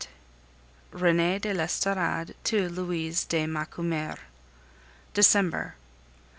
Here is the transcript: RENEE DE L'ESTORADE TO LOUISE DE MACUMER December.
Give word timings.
RENEE 0.89 1.37
DE 1.37 1.53
L'ESTORADE 1.53 2.33
TO 2.43 2.67
LOUISE 2.69 3.23
DE 3.25 3.45
MACUMER 3.45 4.17
December. 5.13 5.75